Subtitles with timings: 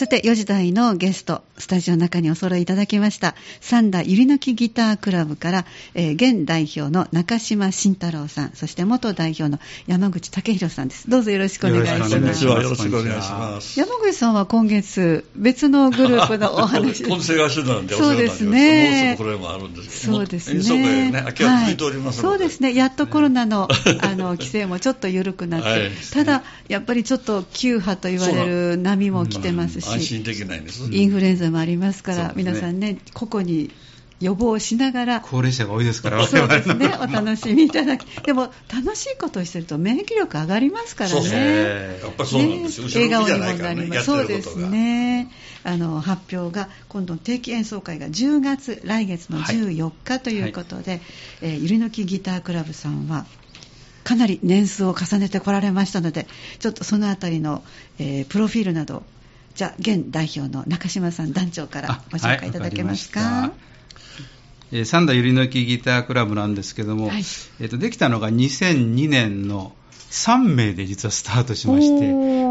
[0.00, 11.08] さて、4時台のゲスト、スタジオの中にお揃いいただきました、三田ゆりのきギタークラブから、えー、現代表の中島慎太郎さん、そして元代表の山口武弘さんです。
[11.08, 12.44] どうぞよろしくお願いします。
[12.44, 13.78] よろしくお願いします。
[13.78, 19.16] 山口さんは今月、別のグループのお話音声が手段でそうですね。
[19.16, 20.12] もうすぐこれもあるんですけど。
[20.14, 20.56] そうですね。
[20.56, 22.74] 演奏会ね、空きは続いておりますので、はい、そうですね。
[22.74, 23.68] やっとコロナの、
[24.00, 30.88] あの、規制もちょっと緩くなって、はい、ただ、やっぱりちょっと急波と言われる波も来てますし、安心できないです。
[30.90, 33.70] インフルエンザもありますから、ね、皆さんね、個々に
[34.20, 45.30] 予防しながら、高齢者が多いですから、そうですね、お楽しみいただき、でも楽しいことをしてると、免疫力上がりますからね、そうやっぱりそうなんですよ、ね、笑顔にもなります、そうですね、
[45.64, 51.00] あの発表が、今度の定期演奏会が10月、来月の14日ということで、はい。
[51.42, 53.24] えー、ゆりのきギタークラブさんは、
[54.04, 56.26] かなり年数を重ねてこられましたので、
[56.58, 57.62] ちょっとそのあたりの、
[57.98, 59.02] えー、プロフィールなど、
[59.54, 63.20] じゃあ、現代表の中島さん、団長からご紹介いただけますか？
[63.20, 63.70] はい
[64.72, 69.72] えー、三田ゆりのきギタークラブなんですけども、はい、えー、とできたのが2002年の
[70.10, 72.06] 3名で実はスタートしまして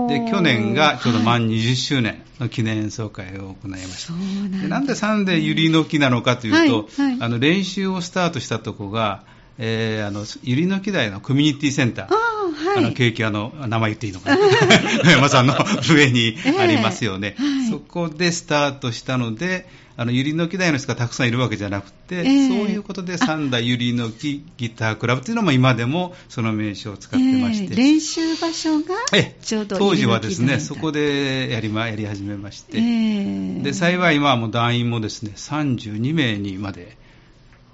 [0.08, 9.23] で去年がちょうど満20周年の記念演奏会を行いました、はい、でなんで三田ゆりのきなのかというと、はいはい、あの練習をスタートしたとこが
[9.61, 14.39] えー、あのゆりの木台のコミュニティセンター、あはい、あのケーキ屋の名前言っていいのかな、
[15.11, 15.55] 山さんの
[15.89, 19.67] 上にありますよね、えーはい、そこでスタートしたので、
[20.00, 28.95] あのゆりの木台の人がたくさんいるわけじゃなくて、えー、そういうことで三田ゆりの木ギタークラブというのも今でもその名称を使ってまして、えー、練習場所が
[29.42, 36.97] ちょうど当時はですねそこでやり,、ま、やり始めまして、えー、で幸い今はもう団員もですね32名にまで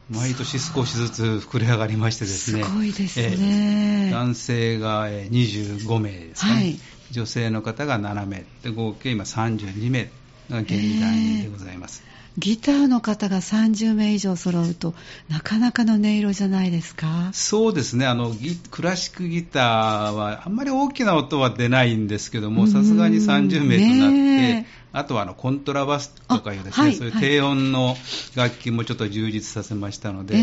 [0.10, 6.80] 毎年少しずつ膨れ上がりましてですね、すごいですね、えー、男性が25名ですかね、はい、
[7.12, 10.10] 女性の方が7名で合計今32名
[10.50, 12.04] が現団員でございます。
[12.06, 14.94] えーギターの方が30名以上揃うと、
[15.30, 17.30] なかなかの音色じゃないですか？
[17.32, 18.06] そうですね。
[18.06, 18.34] あの
[18.72, 27.96] クラシックギターはあんまり大きな音は出ないんですけども、さすがに30名となって、あとはあのコントラバスとかいうですね、はい、そういう低音の
[28.36, 30.36] 楽器もちょっと充実させましたので、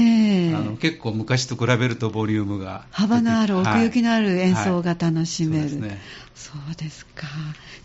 [0.54, 6.00] あの結構昔と比べるとボリュームが幅のある奥行きのある演奏が楽しめる、はいはい、そうですね
[6.34, 7.26] そうですか。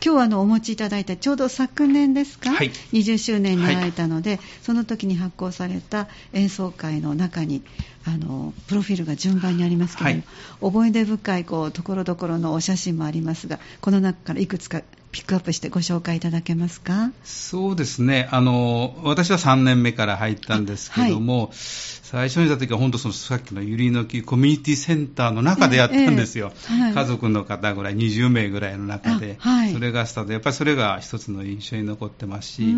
[0.04, 7.64] 今日はあのお持ちいただいたちょうど昨年ですか、はい、20周年になられたので、その時に発行された演奏会の中に
[8.06, 10.24] あのプロフィールが順番にありますけれども、
[10.62, 10.92] 思い。
[10.92, 14.82] 出深いこうところどころのお写真もありますがこの中からいくつか
[15.12, 17.12] ピックアップしてご紹介いただけますか？
[17.24, 18.28] そうですね。
[18.32, 32.76] あの私は3年目から入ったんですけども、はい、最初にいた時は本当そのさっきのゆりの木コミュニティセンターの中でやったんですよ、えーえーはい、家族の方ぐらい20名ぐらいの中で、はい、それがスタートやっぱりそれが一つの印象に残ってますし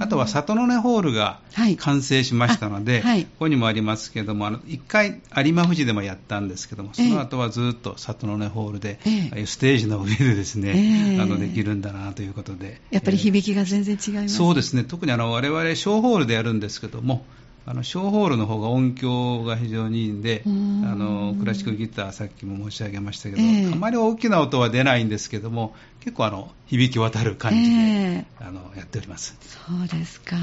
[0.00, 1.40] あとは里の根ホールが
[1.78, 3.06] 完成しましたので、こ
[3.40, 12.80] こにもありますけどもあの1回有馬富士でもやったんですけどもその後はずっと里の根ホールで、えー、ステージの上でですね、あのできるんだなということで。
[12.90, 14.84] やっぱり響きが全然違います、そうですね。
[14.84, 17.24] 特にあの我々小ホールでやるんですけども、
[17.68, 29.36] あの小ホールの方が音響が非常にいいんで、あのクラシックギター、さっきも申し上げましたけど、えー、あまり大きな音は出ないんですけども、結構あの響き渡る感じで、えー、あのやっております。
[29.40, 30.36] そうですか。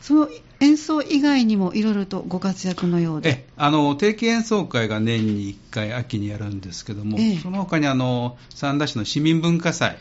[0.00, 0.28] その
[0.60, 3.46] 演奏以外にもいろいろとご活躍のようで。
[3.56, 9.98] あの定期演奏会が年に1回秋にやるんですけども、えその他にあの三田市の市民文化祭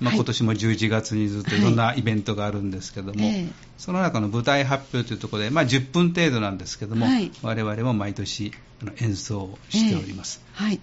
[0.00, 8.52] まあ、今年も11月にずっといろんなイベントがあるんですけども、はい、その中の舞台発表というところで、まあ、10分程度なんですけども、はい、我々も毎年
[8.96, 10.42] 演奏しております。
[10.54, 10.80] はい、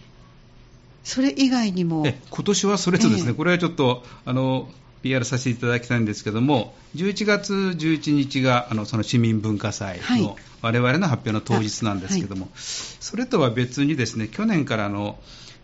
[1.03, 2.05] それ以外にも。
[2.29, 4.69] 今年はそれとですね、これはちょっとあの
[5.01, 15.17] PR させていただきたいんですけども、11月11日があのその市民文化祭の我々の発表の当日なんですけども、はい、それとは別にですね、去年からの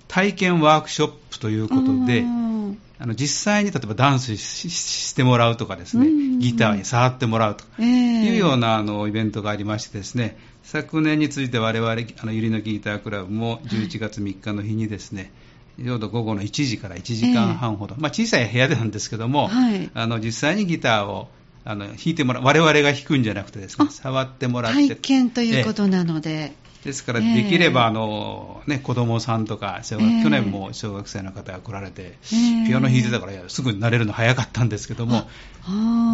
[0.08, 2.24] 体験ワークショップということで、
[3.00, 6.08] あの実際に例えばダンスしてもらうとかですね、
[6.40, 15.32] ギターに触ってもらうというようなあのイベントがありましてですね、昨年について我々あのゆりのギタークラブも11月3日の日にですね、
[15.80, 21.30] ちょうど午後の1時から1時間半ほど、えー、まあ、小さい部屋でなんですけども、はい、あの実際にギターを
[21.66, 24.88] あの弾いてもらう、我々が弾くんじゃなくてですね、触ってもらって。
[24.90, 26.54] 体験ということなので。
[26.84, 35.30] ですから、できれば、あの、ね、子供さんとか、去年も小学生の方が来られて、ピアノ弾いてたから、すぐ慣れるの早かったんですけども、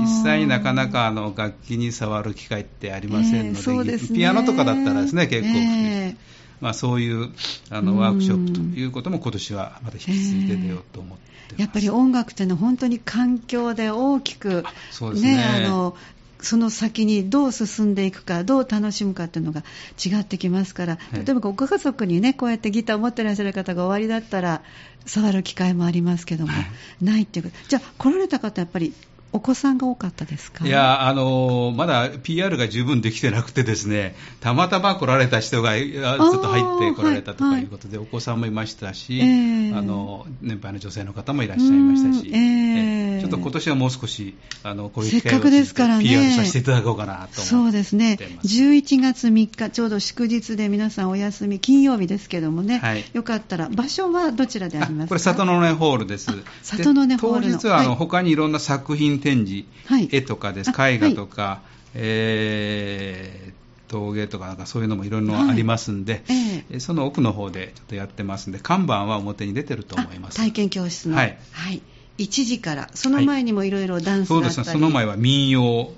[0.01, 6.15] 実際になかなかあの楽器に触る機会ってありませんので、でね、ピアノとかだったらですね、結構、
[6.61, 7.29] まあ、そういう
[7.69, 15.95] あのワークショップということも今年はまた引き継いで出ようと思ってやっぱり音楽というのは本当に環境で大きく、そうですね、ね、あの
[16.41, 19.63] その先にどう進んでいくか、どう楽しむかっていうのが
[20.03, 24.61] 違ってきますから、例えばご家族にね、こうやってギターを持ってらっしゃる方が終わりだったら、
[25.05, 26.61] 触る機会もありますけども、は
[27.01, 28.93] い、ないっていうこと、じゃあ、来られた方、やっぱり
[29.31, 30.65] お子さんが多かったですか？
[30.65, 38.05] いや、あのまだ PR が十分できてなくてですね、たまたま来られた人がずっと入って来られたとかいうことで、はい。
[38.05, 55.09] はい、お子さんもいましたし、えー、あの年配の女性の方もいらっしゃいましたし、えー、ちょっと今年はもう少しあのこういう機会を PR させていただこうかなと思ってそうですね、11月3日、ちょうど祝日で皆さんお休み、金曜日ですけどもね、はい、よかったら、場所はどちらでありますか？
[55.09, 56.31] これ、里の根ホールです。
[56.63, 61.61] 里の根ホール当日はあの、他にいろんな作品展示、はい、絵とかです、絵画とか、はい、
[61.95, 66.75] えー、陶芸とかなんかそういうのもいろいろありますんで、はいえ。
[66.77, 70.37] ー、その奥の方でちょっとやってますんで、看板は表に出てると思います。
[70.37, 71.17] 体験教室の。
[71.17, 71.37] はい。
[71.51, 71.81] はい。
[72.19, 75.93] 1時から、その前にもいろいろダンスがあったり、そうですね、その前は民謡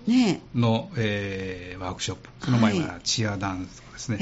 [0.56, 1.76] の、ねえ。
[1.78, 4.18] ー、ワークショップ、その前はチアダンスとかですね、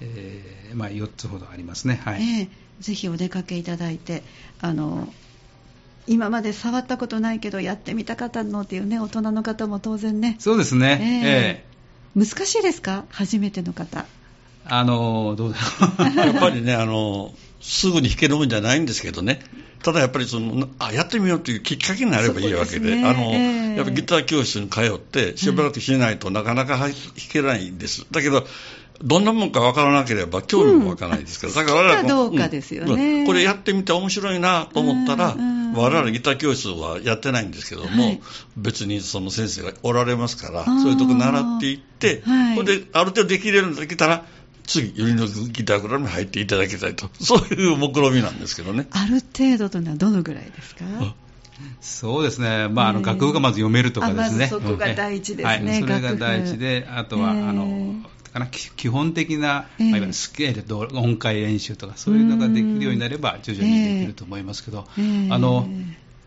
[0.00, 2.22] えー、えー、まあ、4つほどありますね、はい。
[2.22, 2.48] えー、
[2.80, 4.24] ぜひお出かけいただいて、
[4.60, 5.08] あの
[6.06, 10.36] 今まで触ったことないけどやってみたかったのっていうね大人の方も当然ね。
[10.38, 11.64] そうですね、
[12.14, 13.04] えー、えー、難しいですか？
[13.10, 14.06] 初めての方。
[14.66, 15.58] あのどうだ
[15.98, 16.16] ろう。
[16.26, 19.40] やっぱりねあのすぐに弾けるもんじゃないんですけどね。
[19.82, 26.92] ただやっぱりそのあやってみようというきっかけになればいいわけで、ね、あの、えー、やっぱりギター教室に通ってしばらくしないとなかなか弾
[27.30, 28.46] けないんです、だけど
[29.02, 35.34] どんなもんか分からなければ興味も湧かないですから、うん、だから我々どうかですよね、うん、これやってみて面白いなと思ったら、
[35.74, 38.20] 我々ギター教室はやってないんですけども、はい、
[38.56, 44.24] 別にその先生がおられますから、そういうとこ習っていって、はい、である程度できるようになってきたら、
[44.66, 48.86] 次、ユニのギタークラブに入っていただきたいと、 そういう目論みなんですけどね。
[48.92, 50.84] ある程度というのはどのぐらいですか？
[51.80, 57.94] そうですね、まあ、あの楽譜がまず読めるとかですね、ま、そこが第一ですね、はい、それが第一で、あとは、あの
[58.34, 65.68] かな基本的な、えー、いわゆるスケールと音階練習とかそういうのができるようになれば徐々にできると思いますけど、えー、あの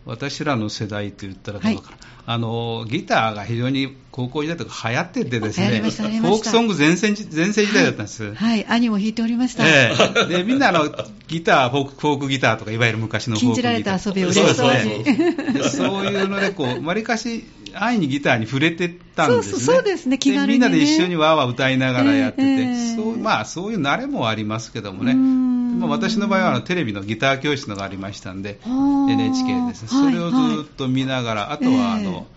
[0.05, 8.23] 私らの世代と言ったらどうかな、はい、あのギターが非常に高校時代とか流行っててですね、フォークソング全盛時代だったんです。
[8.23, 9.67] はい、はい、兄も弾いておりました。
[9.67, 10.85] えー、でみんなあの
[11.27, 13.73] ギターフォーク、フォークギターとか、いわゆる昔のフォークギター。
[13.73, 15.69] 禁じられた遊びを嬉しそうに。
[15.69, 17.43] そういうので、こう、わりかし
[17.83, 19.59] 安易にギターに触れてたんですね。
[19.59, 29.83] そうですね、気軽に、ね、みんなで一緒にわーわー歌いながらやってて、えー、そうまあ、そういう慣れもありますけどもね、まあ、私の場合はあのテレビのギター教室のがありましたんで、NHK です。
[29.83, 32.27] ね、それをずっと見ながら、あとはあの、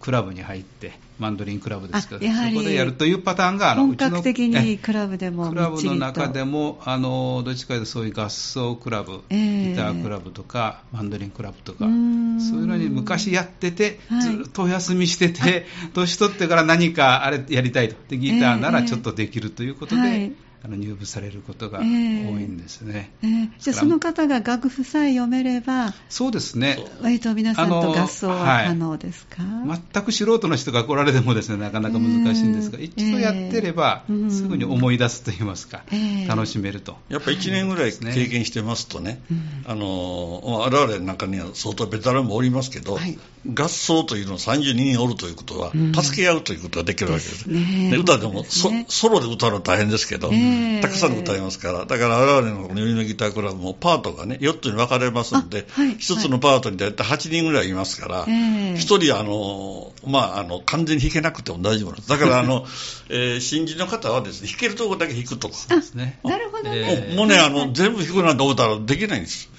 [0.00, 20.02] クラブに入って、マンドリンクラブですけど、そこでやるというパターンが、あの本格的にクラブでもクラブの中でも、あのどっちかというとそういう合奏クラブ、えー、ギタークラブとか、マンドリンクラブとか、そういうのに昔やってて、ずっとお休みしてて、 年取ってから何かあれやりたいと、でギターならちょっとできるということで。
[20.02, 20.32] えーはい
[20.68, 23.32] あの入部されることが多いんですね、えーえ。
[23.44, 26.78] ー、じゃあその方が楽譜さえ読めればそうですね。
[27.00, 35.82] 割と皆さんと合奏は可能ですか、はい、全く素人の人が来られてもですねなかなか難しいんですが、えー、一度やってれば、すぐに思い出すと言いますか、
[36.28, 36.98] 楽しめると。
[37.08, 39.22] やっぱり1年ぐらい経験してますとね、
[39.64, 43.18] あの我々の中には相当ベテランもおりますけど、はい、
[43.54, 48.46] 合奏というのは32人おるということは、助け合うということができるわけです、ね、で歌でも、ね、
[48.88, 50.30] ソロで歌うのは大変ですけど、
[50.80, 62.08] たくさん歌いますから、だから我々のこのユニのギタークラブもパートがね、4つに分かれますんで、はい、1つのパートに大体8人ぐらいいますから、1人あの、まあ、あの完全に弾けなくても大丈夫なんです。
[62.08, 62.66] だからあの、
[63.10, 65.74] えー、新人の方はですね、弾けるところだけ弾くとか。
[65.74, 66.18] ですね。
[66.24, 67.14] なるほどね。
[67.16, 69.50] もうね、あの、 全部弾くなんて思ったらできないんです。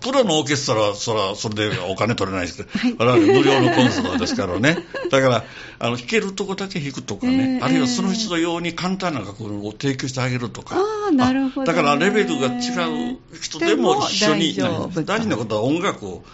[0.00, 4.78] プロのオーケストラはそらそれでお金取れないですけど、 はい、我々無料のコンサートですからね、
[5.10, 5.44] だから
[5.80, 10.76] あの弾けるとこだけ弾くとかね、えー、あるいはその人用に簡単な楽譜を提供してあげるとか、
[11.08, 14.54] あなるほど、ね、だからレベルが違う人でも一緒に、
[15.04, 16.24] 大事なことは音楽を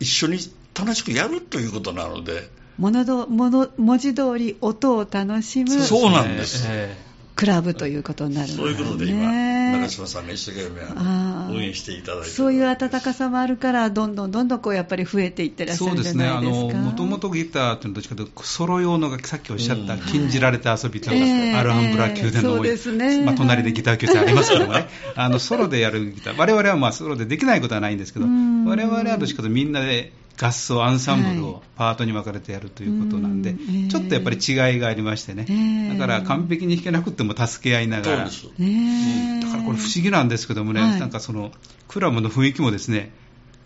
[0.00, 0.38] 一緒に
[0.74, 2.50] 楽しくやるということなので。
[2.78, 5.70] 文字通り音を楽しむ。
[5.80, 7.07] そうなんです、えー
[7.38, 8.64] クラブということになるんですね。
[8.64, 9.30] そういうことで今、
[9.78, 16.52] 長嶋さんが一生懸命応援していただいてそういう温かさもあるから、どんどんどんどんこうやっぱり増えていってらっしゃるんじゃないですか。
[16.52, 41.50] そうですね、もともとギターというのはどっちかというと、ソロ用のさっきおっしゃった禁じられた遊びというのが、アルハンブラ宮殿の多い、えー、まあ、隣でギター教室ありますけどもね、あのソロでやるギター、我々はまあソロでできないことはないんですけど、我々はどっちかというとみんなで合奏アンサンブルをパートに分かれてやるということなんで、はい、ちょっとやっぱり違いがありましてね、えー、だから完璧に弾けなくても助け合いながら、だからこれ不思議なんですけどもね、はい、なんかその
[41.88, 43.12] クラブの雰囲気もですね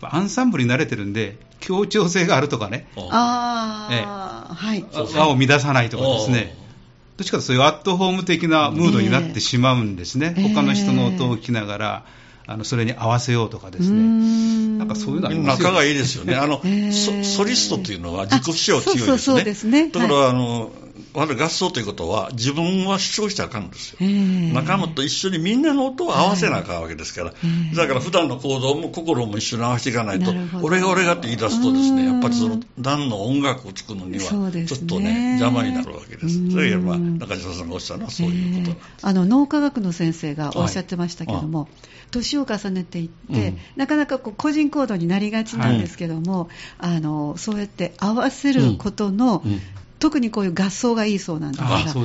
[0.01, 2.87] アンサンブルに慣れてるんで協調性があるとかね。
[2.97, 6.57] あ、えー、はい、和を乱さないとかですね。
[7.15, 12.05] どっちかというとそういうアットホーム的なムードになってしまうんですね、えー、他の人の音を聞きながら。
[12.45, 19.05] あのそれに合わせようとかですね、なんかそういうのあります仲がいいですよね、あの、ソソリストというのは自己主張強いですね。
[19.07, 19.89] そうそうですね。
[19.89, 20.71] だから、はい、あの
[21.13, 23.97] 我々合奏ということは自分は主張しちゃあかんんですよ、
[24.53, 27.33] 仲間と一緒にみんなの音を合わせなあかんわけですから、
[27.75, 36.51] だから普段の行動も心も一緒に合わせていかないと俺が俺がって言い出すとですねやっぱりその段の音楽を作るのにはちょっとね邪魔になるわけです。
[36.51, 41.67] それが、まあ、中島さんがおっしゃるのはそういうことあの脳科学の先生がおっしゃってましたけども、
[42.11, 49.51] 年を重ねていって、うん、なかなかこう個人行動になりがちなんですけども、はい、あのそうやって合わせることの、うん。
[49.51, 49.61] うん
[50.03, 51.59] 特にこういう合奏がいいそうなんで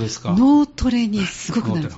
[0.09, 1.91] すが脳トレにすごくなる。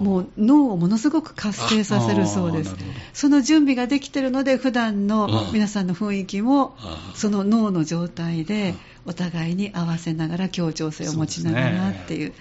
[0.00, 2.76] もう脳をものすごく活性させるそうです。
[3.14, 6.76] その準備ができているので普段の皆さんの雰囲気も
[7.14, 8.74] その脳の状態で
[9.06, 12.34] お互いに合わせながら協調性を持ちながらっていう。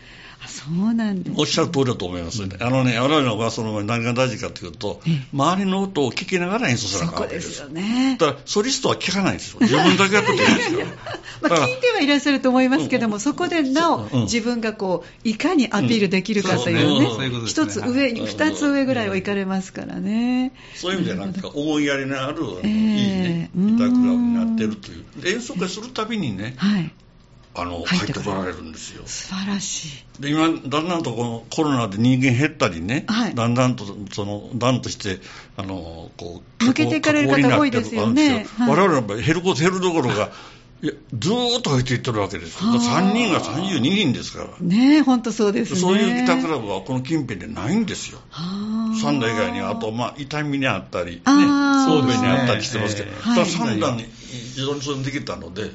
[0.47, 2.57] そうなんです、ね、おっしゃる通りだと思いますね。
[2.59, 5.01] あのね、我々の場その何が大事かというと、
[5.33, 7.57] 周りの音を聞きながら演奏するわけです。
[7.57, 8.17] そうですよね。
[8.19, 9.59] だから、ソリストは聞かないんですよ。
[9.61, 10.85] 自分だけやってていいんですよ。
[11.41, 20.53] まあ、聞いてはいらっしゃると思いますけども、そこでなお、自分がこう、いかにアピールできるかというね、一、つ上に、二つ上ぐらいは行かれますからね。
[20.75, 25.05] そういう意味でなんか、思いやりのある、いいね、ギタークラブになってるという。
[25.25, 26.91] 演奏会するたびにね、はい、
[27.57, 29.03] あの入ってこられるんですよ。
[29.05, 29.85] 素晴らし
[30.19, 30.21] い。
[30.21, 35.19] で今だんだんとこのコロナで人間減ったりね、はい、だんだんとその段として
[35.55, 38.45] あのこう抜けていかれる方多いですよね。
[38.57, 40.31] はい、我々は減ること減るどころが。
[40.81, 48.19] いやずーっと入っていってるわけですよ、3人が32人ですから、ね本当そうですね、そういうギタークラブはこの近辺でないんですよ、
[49.01, 55.71] 三段以外に、あと、まあ、痛みにあったり、ね、神戸にあったりしてますけど、えー、た三段に非常にそれできたので、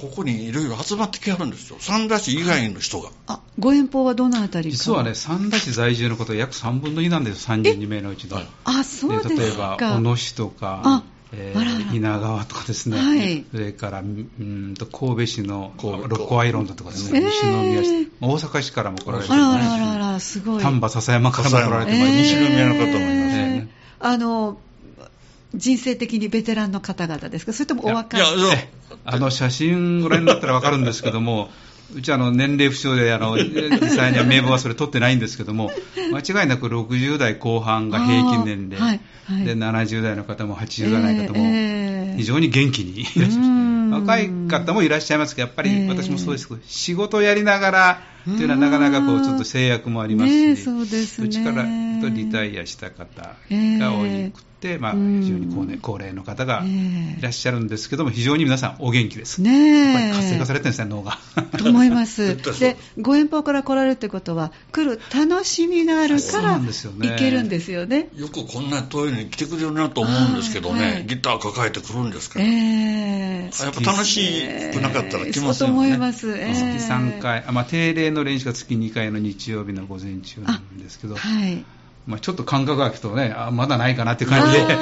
[0.00, 3.10] ここにいろいろ集まってきはるんですよ、三田市以外の人が。
[3.26, 8.40] あご遠方はどのあたり実はね、三田市在住の方は約3分の2なんです、32名のうちの。
[8.64, 9.34] あそうですか。
[9.34, 11.02] 例えば、小野市とか。
[11.30, 20.62] えー、稲川とかですね、はい、それからうんと神戸市の六甲アイロンドとかですね、えー、西宮市、大阪市からも来られてますし、あらららすごい。
[20.62, 23.68] 丹波篠山からも来られてます、西宮の方もいますね。
[24.00, 24.58] あの
[25.54, 28.20] 人生的にベテランの方々ですか、それともお若い？
[29.04, 31.50] あの写真ご覧になったら分かるんですけども、
[31.94, 35.70] うちあの年齢不詳であの実際には名簿はそれ取ってないんですけども、
[36.12, 51.64] 間違いなく60代後半が平均年齢、はいはい、で70代の方も80代の方も非常に元気にいらっしゃいます、若い方もいらっしゃいますけど、やっぱり私もそうですけど、仕事をやりながらというのはなかなかこうちょっと制約もありますし、ね、そうですね、うちから
[52.10, 59.40] リタイアした方が多いくて、まあ、非常に高齢高齢の方がいらっしゃるんですけども、非常に皆さんお元気です。
[59.40, 61.18] ねやっぱり活性化されてるんですね、脳が。
[61.56, 62.36] と思います。
[62.60, 68.08] で、ご遠方から来られるってことは、来る楽しみがあるから、行けるんですよね。
[68.16, 72.44] よくこんな遠いのに来てくれるなと思うんですけどね、はい、ギター抱えてくるんですから。
[72.44, 74.20] えー、やっぱ楽し
[74.72, 75.54] くなかったら来ませんよね。
[75.54, 76.30] そう思います。
[76.30, 81.64] えー、月3回、あまあ、定例の練習が月2回の日曜日の午前中なんですけど、はい。
[82.06, 84.78] まあ、ちょっと感覚が空くとね、あまだないかなっていう感じで。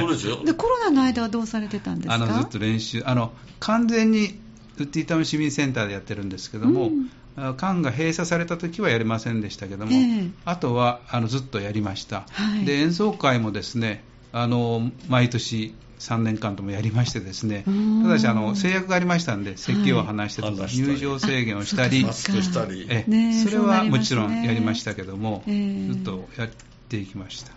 [0.00, 0.44] そうですよ。
[0.44, 2.14] でコロナの間はどうされてたんですか？
[2.14, 4.38] あのずっと練習あの、完全に
[4.78, 17.64] ウッディタウン市民センターでやってるんですけども、うん、館が閉鎖された時はやりませんでしたけども、えー、あとはあのずっとやりました、はい、で演奏会もですねあの毎年3年間ともやりましてですね
[18.02, 22.86] ただしあの制約がありましたんで席を離してとか、入場制限をしたりマスクしたり。
[22.88, 23.04] え、
[23.44, 26.50] それはもちろんやりましたけども、ずっとやっ
[26.88, 27.52] ていきました。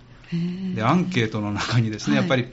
[0.75, 2.47] でアンケートの中にですね、やっぱり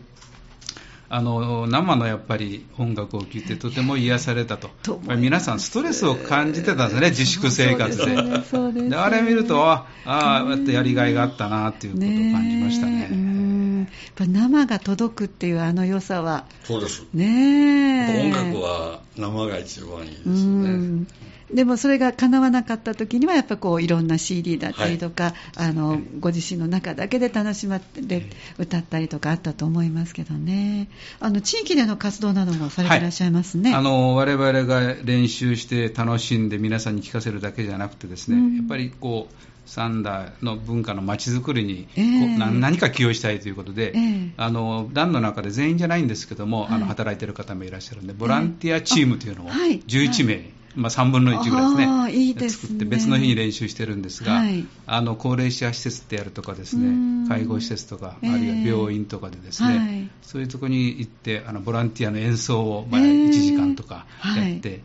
[1.08, 4.70] あの生のやっぱり音楽を聴いてとても癒されたと、
[5.18, 8.06] 皆さんストレスを感じてたんですね、自粛生活で。
[8.06, 13.39] で、ね、あれ見ると、ああ、やりがいがあったなということを感じましたね。
[14.14, 16.46] ぱ生が届くっていうあの良さは。
[16.64, 17.04] そうです。
[17.14, 21.06] ね音楽は生が一番いいですね。
[21.52, 30.88] でもそれが叶わなかった時にはやっぱこういろんな CD だったりとか、はい、あのご自身の中だけで楽しまって歌ったりとかあったと思いますけどね。
[31.18, 50.44] あの地域での活動などもされていらっしゃいますね、はい、あの我々が練習して楽しんで皆さんに聴かせるだけじゃなくてですね、うん、やっぱりこうサンダーの文化のまちづくりに、えー、何か寄与したいということで、えー、あの団の中で全員じゃないんですけども、はい、あの働いている方もいらっしゃるんで、ボランティアチームというのを11名、はい。
[50.74, 52.68] まあ、3分の1ぐらいですねいいですね。
[52.68, 64.80] 作って別の日に練習してるんですが、はい、あの高齢者施設であるとかですね介護施設とか、あるいは病院とかでですね、はい、そういうところに行ってあのボランティアの演奏を、まあ、1時間とかやって、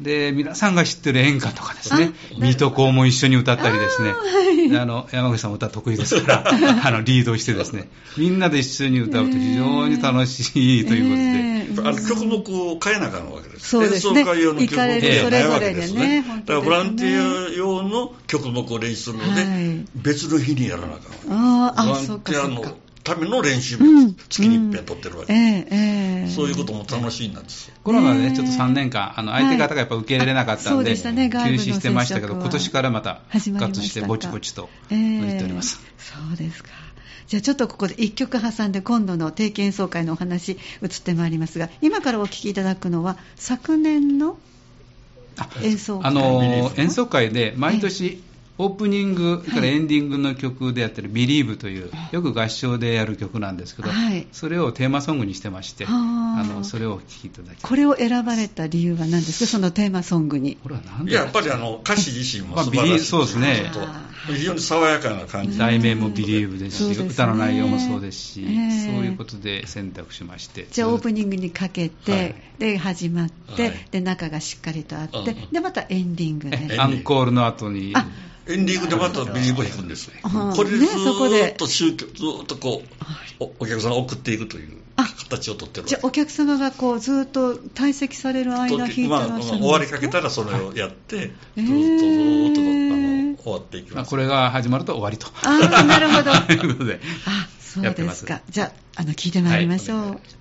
[0.00, 4.16] で、皆さんが知ってる演歌とかですね、水戸黄も一緒に歌ったりですね、は
[4.50, 6.44] い、あの、山口さん歌得意ですから、
[6.86, 11.50] あの、リードしてですね、みんなで一緒に歌うと非常に楽しいということで。
[11.50, 13.68] えー、あの曲目を変えなあかんわけです。
[13.68, 14.20] そうですね。
[14.20, 16.24] 演奏会用の曲目ではないわけですね。
[16.46, 22.08] だからボランティア用の曲目を練習するので、はい、別の日にやらなあかんわけです。
[22.08, 22.76] ボランティアの
[23.14, 25.44] ための練習も月に一遍取ってるわけ、うんうん。
[25.70, 27.74] えー、そういうことも楽しいんですよ。
[27.82, 36.70] コロナでね、ちょっと3年間、あの相手方がやっぱ受け入れなかったんで、はい、ね、休止してましたけど、今年からまた復活して、ぼちぼちと言っております、えー、そうですか。
[37.26, 40.58] じゃあちょっとここで1曲挟んで今度の定期演奏会のお話移っ
[41.00, 44.36] てまいりますが今からお聴きいただくのは昨年の
[45.62, 46.08] 演奏会。
[46.08, 48.20] あの演奏会で毎年
[48.62, 59.50] オープニングからエンディングの曲でやってる「Believe」というよく合唱でやる曲なんですけど、はい、それをテーマソングにしてましてあのそれをお聴きいただきこれを選ばれた理由は何ですか？
[59.50, 60.58] そのテーマソングに。
[60.62, 63.72] これは何でやっぱりあの歌詞自身も素晴らしい、まあ、そうですね。
[64.26, 65.56] 非常に爽やかな感じ。
[65.56, 70.66] 題名も「Believe」ですし、ね、歌の内容もそうですし、えー、そういうことで選択しまして。
[70.70, 76.78] じゃあオープニングにかけて、はい、で始まって、はい、で中がしっかりとあってでまたエンディングで。
[76.78, 77.94] アンコールの後に
[78.48, 82.82] エンディングでまたビリーブ弾くんですこれでずっと宗教、ずっとこ
[83.40, 91.66] うお、お客さんを送っていくという形をとってるじゃあお客様がこうずっと退席される間弾いてらっしゃるんです、まあ、終わりかけたらそれをやって、ずっとずっ
[92.54, 94.10] と、あの終わっていきます。
[94.10, 95.26] これが始まると終わりと。
[95.28, 96.32] ああ、なるほど。
[96.46, 97.00] ということで。
[97.26, 98.42] あ、そうですか。
[98.50, 98.64] じゃ
[98.96, 100.00] あ、あの、聞いてまいりましょう。
[100.10, 100.39] はい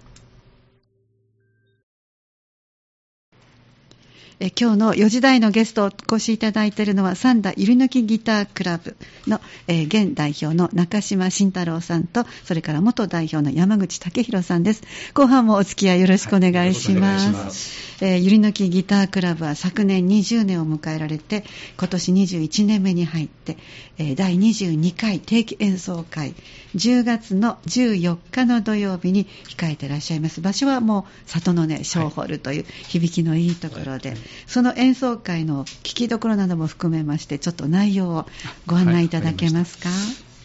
[4.42, 8.96] え今日の4時台のゲストをお越しいただいているのは三田ゆり抜きギタークラブ
[9.28, 14.84] の、えー、現代表の中島慎太郎さんとそれから元代表の山口武弘さんです。
[15.14, 21.44] 後半もお付き合いよろしくお願いします、はいえー、ゆり抜きギタークラブは昨年20年を迎えられて
[21.78, 23.58] 今年21年目に入って、
[23.98, 26.34] えー、第22回定期演奏会
[26.76, 30.40] 10月の14日の土曜日に控えていらっしゃいます。
[30.42, 38.26] 場所はもう里の根小ホールという響きのいいところで、はい、その演奏会の聴きどころなども含めましてちょっと内容を
[38.66, 39.98] ご案内いただけますか、はい。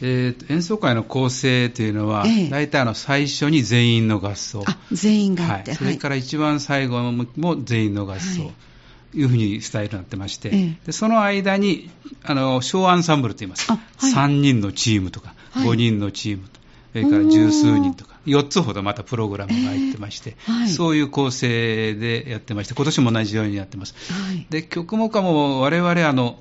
[0.03, 4.65] えー、演奏会の構成というのは、ええ、大体あの最初に全員の合奏。
[4.93, 8.49] 全員がはい、それから一番最後も全員の合奏、は
[9.15, 11.91] い、いうふうにスタイルになってまして、え、でその間に
[12.25, 16.49] あの小アンサンブルといいます、はい、3人のチームとか、はい、5人のチーム
[16.95, 23.97] それから十数人とか、4つほどまたプログラムが入ってまして、はい、そういう構成でやってまして、今年も同じようにやってます。
[24.49, 26.39] で曲目家も我々あの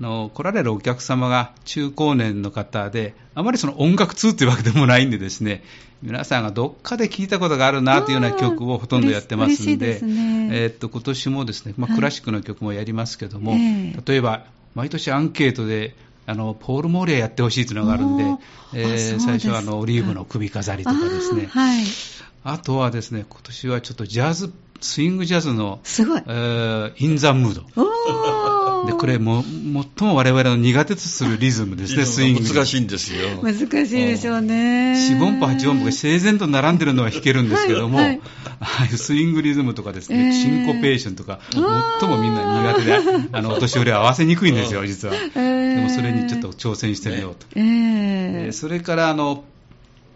[0.00, 5.62] の来られるお客様が中高年の方で、あまりその音楽通というわけでもないんでですね、
[6.02, 15.94] 皆さんがどっかで聞いたことがあるなというような曲をほとんどやってますんで、ね、えー、っと今年もですね、まあ、クラシックの曲もやりますけども、はい、例えば毎年アンケートで
[16.26, 18.24] あのポール・モーリアやってほしいというのがあるんで、
[18.74, 21.84] えー、最初はあのオリーブの首飾りとかですね、あはい、
[22.44, 27.62] あとはですね今年はちょっとジャズ、スイングジャズの、すごい、えー、イン・ザ・ムード。
[28.86, 29.42] でこれも、
[29.98, 32.54] 最も我々の苦手とするリズムですね、スイング。
[32.54, 33.42] 難しいんですよ。
[33.42, 33.66] 難しい
[34.06, 34.96] でしょうね。
[34.96, 38.20] 四音符、八音符が整然と並んでるのは弾けるんですけども、はい
[38.60, 42.98] はい、スイングリズムとかですね、えー、シンコペーションとか、最もみんな苦手で、
[43.32, 45.14] あの、お年寄りは合わせにくいんですよ、 実は。
[45.14, 47.46] えー、でもそれにちょっと挑戦してみようと。
[47.56, 49.44] えー、それから、あの、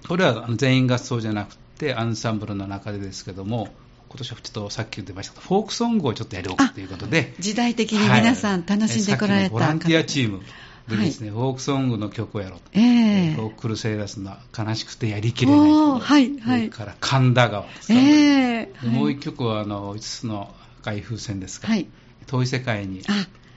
[0.06, 3.68] これは全員合奏じゃなくて、アンサンブルの中でですけども、
[4.08, 10.40] 今年はちょっとさっき言ってましたフォークソングをちょっとやろうということで、時代的に皆さん楽しんでこられた、ボランティアチーム
[10.88, 21.86] でですね、はい、フォークソングの曲をやろうと、えー、フォークルセイダスの悲しくてやりきれないと、はいはい、から神田川ですか、えー、もう一曲はあの5つの海風船ですか、はい、
[22.26, 23.02] 遠い世界に。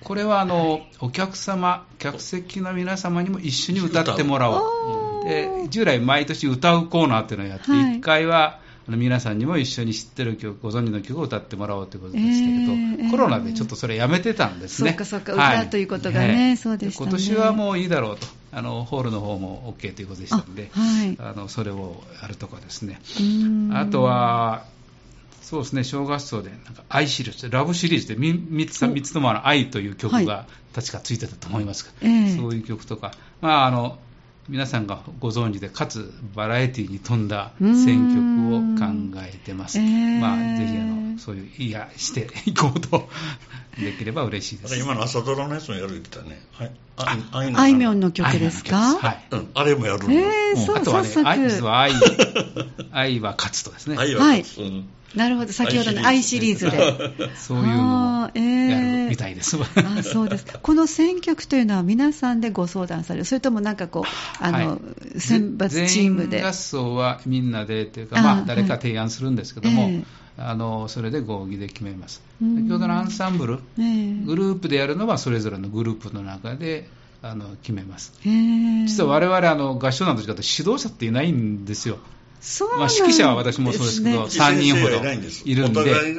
[0.03, 5.25] これはあの、はい、お客様、客席の皆様にも一緒に歌ってもらおう。
[5.25, 14.89] で従来、毎年歌うコーナーっていうのをやって、1回はあの皆さんにも一緒に知ってる曲、ご存知の曲を歌ってもらおうということでしたけど、えー、コロナでちょっとそれやめてたんですね。
[14.89, 18.27] そうかそうか、歌ということがね、そうでした、ね、今年はもういいだろうと。
[18.53, 22.99] あのホールの方も OK ということでしたので、あはい、あのそれをやるとかですね。
[23.73, 24.65] あとは、
[25.41, 33.97] そうですね、小合奏で、なんか愛シリーズ、ラブシリーズで 3, 3, つ3つともあの愛という曲が確かついてたと思いますが、はい、そういう曲とか、まあ、あの
[34.49, 39.77] 皆さんがご存知で、かつバラエティに富んだ選曲を考えてます。
[39.77, 43.07] えー、まあ、ぜひあの、そういう、いや、していこうと
[43.79, 44.77] できれば嬉しいです。
[44.77, 46.41] 今の朝ドラのやつもやるって言ったね。
[46.53, 46.71] はい。
[47.53, 48.97] あいみょんの曲ですか？
[48.97, 49.25] はい。
[49.31, 50.13] うん、あれもやるの。
[50.13, 51.07] えー、そう、あとはね、
[51.49, 51.93] 実は愛、
[52.91, 53.95] 愛は勝つとですね。
[53.97, 54.59] 愛は勝つ。
[54.61, 54.83] はい
[55.15, 57.31] なるほど、先ほどの I シリーズで。
[57.35, 59.57] そういうのをやるみたいです。
[59.57, 64.77] えー、あそうですこの選曲というのは皆さんでご相談される、それともなんかこう、あの、は
[65.15, 66.43] い、選抜チームで。
[66.43, 70.05] 合奏はみんなでというか、まあ、誰か提案するんですけども、はいえー
[70.37, 72.21] あのそれで合議で決めます。
[72.39, 76.87] 先ほどのアンサンブル、えー、グループでやるのはそれぞれのグループの中で
[77.21, 78.13] あの決めます。
[78.23, 81.99] 実は我々あの合唱団と違って指導者っていないんですよ。
[82.41, 84.97] そうまあ、指揮者は私もそうですけど、3人ほど
[85.45, 86.15] いるんで、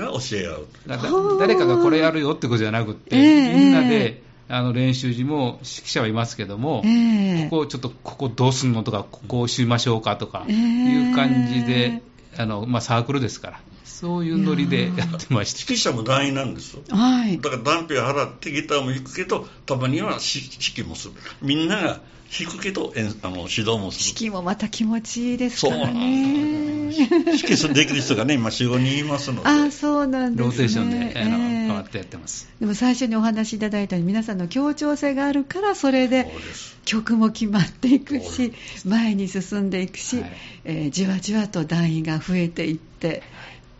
[1.41, 12.03] 誰かがこれやるよってことじゃなくて、えー、みんなであの練習時も指揮者はいますけども、えー、ここちょっとここどうすんのとか、ここをしましょうかとかいう感じで、
[12.37, 13.61] あのまあ、サークルですから。
[13.85, 21.14] そういうノリでやってました指揮者も団員なんですよ、はい、だから団費を払ってギターも弾くけどたまには指揮もする。
[21.40, 22.01] みんなが
[22.33, 24.25] 弾くけどあの指導もする。
[24.25, 26.73] 指揮もまた気持ちいいですからね。
[26.92, 29.49] 指揮できる人がね今45人いますので。
[29.49, 32.49] あそうなんです、ね、ローテーションで、あの変わってやってます。
[32.59, 36.33] でも最初にお話しいただいたように皆さんの協調性があるからそれで
[36.87, 38.55] 曲も決まっていくし
[38.87, 40.33] 前に進んでいくし、はい、
[40.64, 43.23] えー、じわじわと団員が増えていって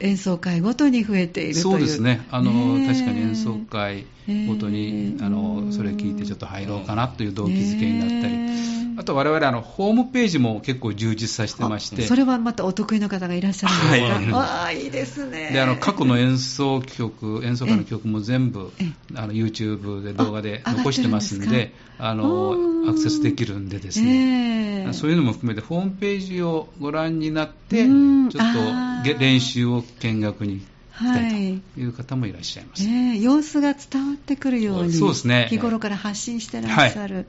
[0.03, 1.63] 演奏会ごとに増えているという。
[1.63, 2.27] そうですね。
[2.31, 2.53] あの、
[2.87, 4.05] 確かに演奏会
[4.49, 12.03] ごとに、あのそれ聞いてちょっと入ろうかなという動機づけになったり、あと我々あのホームページも結構充実させてまして。
[12.03, 15.51] それはまたお得意の方がいらっしゃるんですか、はい、あいいですね。
[15.53, 18.73] であの過去の演奏曲演奏会の曲も全部
[19.15, 22.57] あの YouTube で動画で残してますんであの
[22.89, 37.27] アクセスできるんでですね、そういうのも含めてホームページをご覧になってちょっと練習を見学にたいという方もいらっしゃいます、はい、えー、様子が伝わってくるようにそうです、ね、日頃から発信してらっしゃる、はい、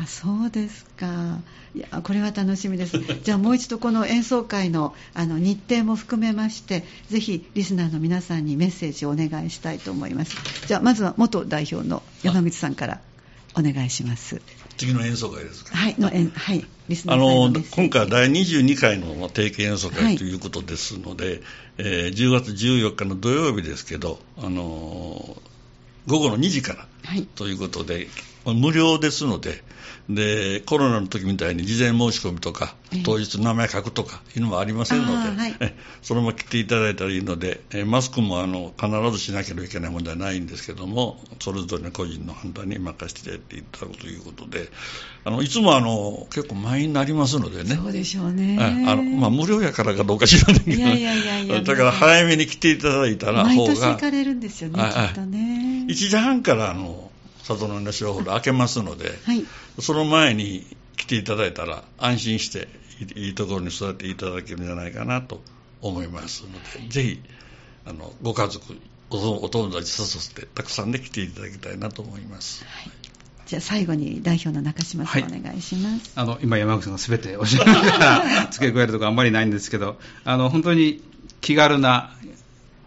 [0.00, 1.38] あそうですか。
[1.74, 2.98] いやこれは楽しみです。
[3.24, 10.36] じゃあもう一度この演奏会のあの日程も含めましてぜひリスナーの皆さんにメッセージをお願いしたいと思います。
[10.66, 13.00] じゃあまずは元代表の山光さんから
[13.54, 14.40] お願いします。
[14.76, 15.76] 次の演奏会ですか？
[15.76, 21.40] はいのはいリスナーあの今回は第22回の定期演奏会ということですので、はい、
[21.78, 25.36] えー、10月14日の土曜日ですけどあの
[26.06, 26.86] 午後の2時から
[27.36, 28.08] ということで、はい、
[28.44, 29.62] 無料ですので
[30.08, 32.74] でコロナの時みたいに事前申し込みとか、
[33.04, 44.68] 当日名前書くとかいうのもありませんので、はい、そのまま来ていただいたらいいので、マスクもあの必ずしなければいけない問題はないんですけども、それぞれの個人の判断に任せていただくということで、
[45.24, 48.58] あのいつもあの結構満員になりますのでね、そうでしょうね。
[48.60, 55.86] あの、まあ、無料やからかどうか知らないけど、だから早めに来ていただいたら、毎年行かれるんですよね、きっとね。
[55.88, 57.11] 1時半からあの
[57.42, 59.44] 里の稲城ホール開けますので、はい、
[59.80, 62.68] その前に来ていただいたら安心して
[63.16, 65.40] いいところに育てていただけるんじゃないかなと
[65.80, 66.52] 思いますの
[66.82, 67.22] でぜひ
[67.84, 68.78] あのご家族
[69.10, 72.92] お友達誘ってたくさんで来ていただきたいなと思います、はい、
[73.46, 76.12] じゃあ最後に代表の中島さん、お願いします。
[76.14, 81.02] あの今山口さんがすべておっしゃったか ら付け加えるところあんまりないんですけど、あの本当に
[81.42, 82.16] 気軽な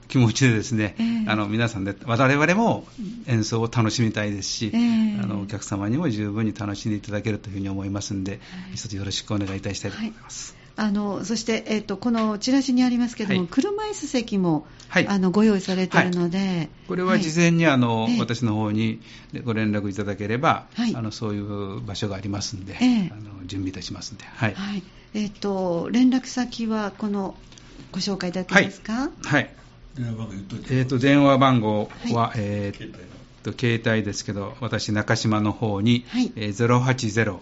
[0.08, 2.86] 気持ちでですね、えー、あの皆さんで我々も
[3.28, 8.40] 演奏を楽しみたいですし、えー、あのお客様にも十分に楽しんでいただけるというふうに思いますので、はい、
[8.76, 10.54] 一つよろしくお願いいたしたいと思います。
[10.54, 10.66] はい。
[10.78, 19.00] あのそして、えーと、このチラシにありますけれども、はい、車椅子席も、はい、あのご用意されているので、はい、これは事前にあの、えー、私の方に
[19.46, 24.56] ご連絡いただければ、あのそういう場所がありますので、えー、あの準備いたしますので、はい。
[25.14, 27.36] えーと、連絡先はこの
[27.94, 29.12] ご紹介いただけますか？
[29.24, 29.50] はい
[29.98, 32.80] えっ、ー、と、電話番号は、はい、えっ、
[33.44, 37.40] と、携帯ですけど、私、中島の方に、はい、えー、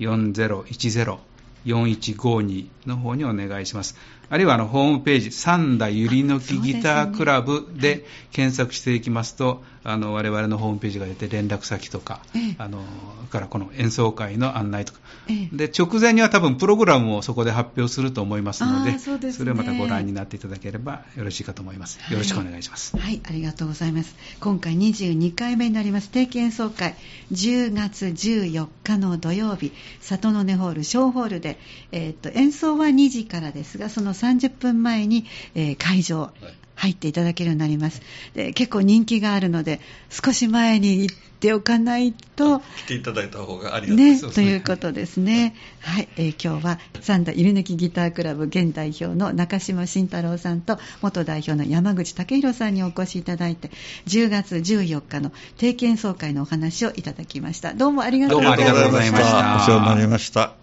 [0.00, 3.96] 080-4010-4152の方にお願いします。
[4.28, 12.82] あるいはあのホームページ、三田ゆりのきギタークラブで検索していきますと、あの我々のホームページが出て連絡先とか、ええ、あの
[13.30, 22.00] からこの演奏会の案内とか、え、で直前には多分プログラムをそこで発表すると思いますので、それをまたご覧になっていただければよろしいかと思います。
[22.10, 22.96] よろしくお願いします。
[22.96, 24.16] はい、はい、ありがとうございます。
[24.40, 26.96] 今回22回目になります定期演奏会、
[27.30, 31.60] 10月14日の土曜日、里の根ホール小ホールで、
[31.92, 36.30] えー、と演奏は2時からですが、その30分前に、えー、会場、
[36.76, 38.00] 入っていただけるようになります。
[38.34, 42.60] で結構人気があるので、少し前に行っておかないと。
[42.60, 44.32] 来ていただいた方がありがたいですね。
[44.32, 45.54] ということですね。
[45.80, 53.70] はい、えー、今日は三田入抜きギタークラブ現代表の中島慎太郎さんと元代表の山口武弘さんにお越しいただいて、
[54.06, 57.72] 10月14日の定期演奏会のお話をいただきました。
[57.72, 58.72] どうもありがとうございました。
[58.72, 59.56] どうもありがとうございました。
[59.56, 60.56] お世話になりました。